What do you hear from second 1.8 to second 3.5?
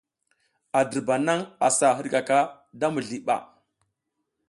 hidkaka da mizli ɓa.